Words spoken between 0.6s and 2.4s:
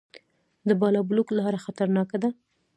د بالابلوک لاره خطرناکه ده